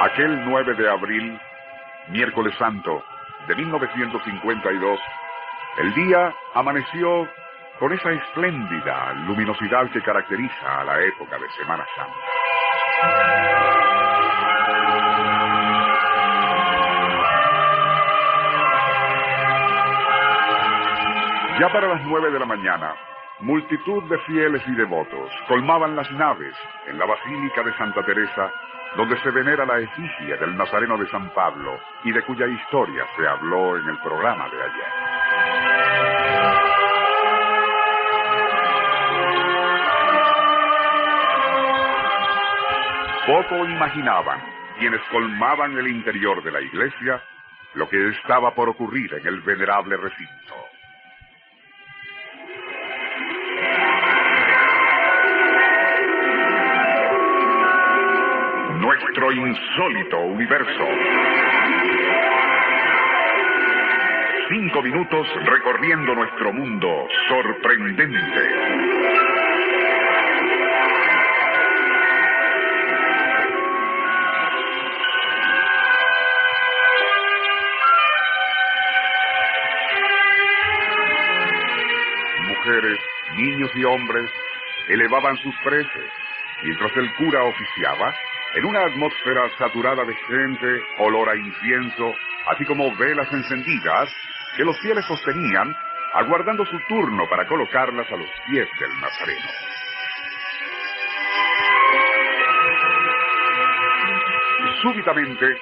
[0.00, 1.38] Aquel 9 de abril,
[2.08, 3.04] miércoles santo
[3.46, 5.00] de 1952,
[5.76, 7.28] el día amaneció
[7.78, 12.14] con esa espléndida luminosidad que caracteriza a la época de Semana Santa.
[21.60, 22.94] Ya para las nueve de la mañana,
[23.40, 26.54] multitud de fieles y devotos colmaban las naves
[26.86, 28.52] en la Basílica de Santa Teresa,
[28.96, 33.26] donde se venera la efigie del Nazareno de San Pablo y de cuya historia se
[33.26, 35.10] habló en el programa de ayer.
[43.26, 44.40] Poco imaginaban
[44.78, 47.22] quienes colmaban el interior de la iglesia
[47.74, 50.69] lo que estaba por ocurrir en el venerable recinto.
[59.10, 60.86] Nuestro insólito universo.
[64.48, 68.14] Cinco minutos recorriendo nuestro mundo sorprendente.
[82.46, 82.98] Mujeres,
[83.36, 84.30] niños y hombres
[84.88, 86.10] elevaban sus preces,
[86.62, 88.14] mientras el cura oficiaba
[88.54, 92.14] en una atmósfera saturada de gente, olor a incienso,
[92.48, 94.12] así como velas encendidas
[94.56, 95.76] que los fieles sostenían,
[96.14, 99.48] aguardando su turno para colocarlas a los pies del Nazareno.
[104.82, 105.56] Súbitamente,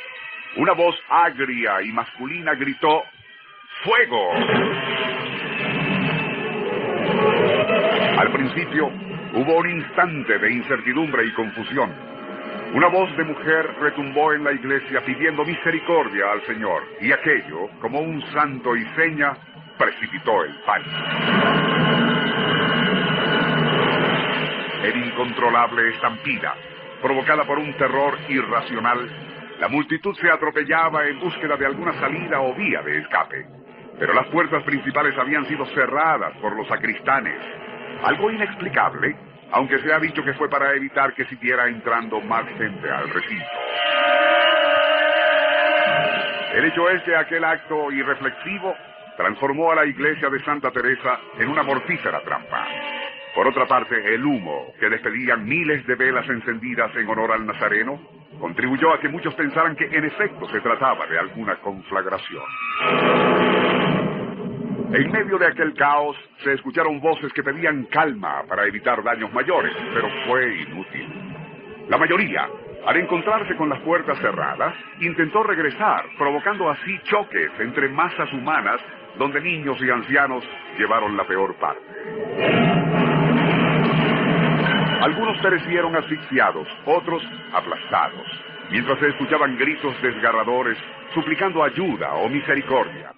[0.56, 3.02] una voz agria y masculina gritó,
[3.84, 4.32] ¡Fuego!
[8.18, 8.86] Al principio,
[9.34, 12.07] hubo un instante de incertidumbre y confusión.
[12.74, 18.00] Una voz de mujer retumbó en la iglesia pidiendo misericordia al Señor, y aquello, como
[18.00, 19.32] un santo y seña,
[19.78, 20.90] precipitó el pánico.
[24.84, 26.54] En incontrolable estampida,
[27.00, 29.08] provocada por un terror irracional,
[29.60, 33.46] la multitud se atropellaba en búsqueda de alguna salida o vía de escape.
[33.98, 37.40] Pero las puertas principales habían sido cerradas por los sacristanes.
[38.04, 39.16] Algo inexplicable
[39.52, 43.46] aunque se ha dicho que fue para evitar que siguiera entrando más gente al recinto.
[46.54, 48.74] El hecho es que aquel acto irreflexivo
[49.16, 52.66] transformó a la iglesia de Santa Teresa en una mortífera trampa.
[53.34, 58.00] Por otra parte, el humo que despedían miles de velas encendidas en honor al Nazareno
[58.40, 62.42] contribuyó a que muchos pensaran que en efecto se trataba de alguna conflagración.
[64.90, 69.74] En medio de aquel caos se escucharon voces que pedían calma para evitar daños mayores,
[69.92, 71.06] pero fue inútil.
[71.90, 72.48] La mayoría,
[72.86, 78.80] al encontrarse con las puertas cerradas, intentó regresar, provocando así choques entre masas humanas
[79.18, 80.42] donde niños y ancianos
[80.78, 81.82] llevaron la peor parte.
[85.02, 87.22] Algunos perecieron asfixiados, otros
[87.52, 88.26] aplastados,
[88.70, 90.78] mientras se escuchaban gritos desgarradores
[91.12, 93.12] suplicando ayuda o misericordia.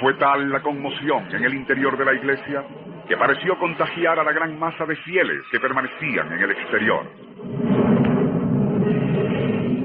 [0.00, 2.64] Fue tal la conmoción en el interior de la iglesia
[3.08, 7.04] que pareció contagiar a la gran masa de fieles que permanecían en el exterior.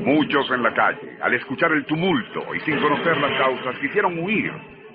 [0.06, 4.52] Muchos en la calle, al escuchar el tumulto y sin conocer las causas, quisieron huir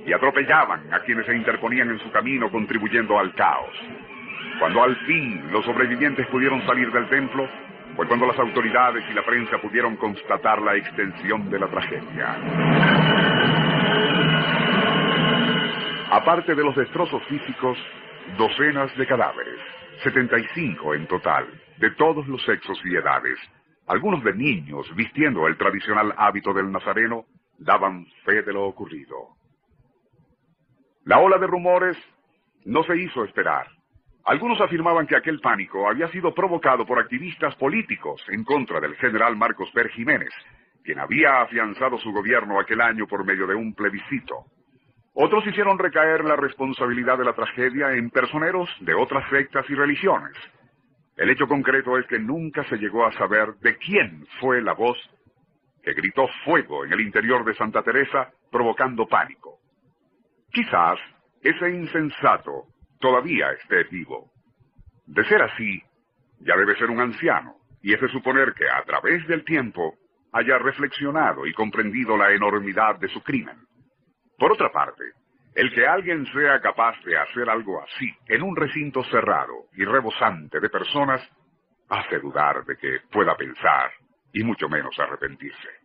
[0.07, 3.75] y atropellaban a quienes se interponían en su camino contribuyendo al caos.
[4.61, 7.49] Cuando al fin los sobrevivientes pudieron salir del templo,
[7.97, 12.37] fue cuando las autoridades y la prensa pudieron constatar la extensión de la tragedia.
[16.11, 17.77] Aparte de los destrozos físicos,
[18.39, 19.61] docenas de cadáveres,
[20.03, 21.47] 75 en total,
[21.77, 23.39] de todos los sexos y edades,
[23.87, 27.27] algunos de niños vistiendo el tradicional hábito del nazareno,
[27.59, 29.17] daban fe de lo ocurrido.
[31.05, 31.99] La ola de rumores
[32.65, 33.67] no se hizo esperar.
[34.25, 39.37] Algunos afirmaban que aquel pánico había sido provocado por activistas políticos en contra del general
[39.37, 40.33] Marcos Ver Jiménez,
[40.83, 44.47] quien había afianzado su gobierno aquel año por medio de un plebiscito.
[45.21, 50.37] Otros hicieron recaer la responsabilidad de la tragedia en personeros de otras sectas y religiones.
[51.17, 54.97] El hecho concreto es que nunca se llegó a saber de quién fue la voz
[55.83, 59.59] que gritó fuego en el interior de Santa Teresa provocando pánico.
[60.53, 61.01] Quizás
[61.43, 62.67] ese insensato
[63.01, 64.31] todavía esté vivo.
[65.05, 65.83] De ser así,
[66.39, 69.97] ya debe ser un anciano, y es de suponer que a través del tiempo
[70.33, 73.68] haya reflexionado y comprendido la enormidad de su crimen.
[74.39, 75.05] Por otra parte,
[75.55, 80.61] el que alguien sea capaz de hacer algo así en un recinto cerrado y rebosante
[80.61, 81.21] de personas
[81.89, 83.91] hace dudar de que pueda pensar
[84.33, 85.78] y mucho menos arrepentirse.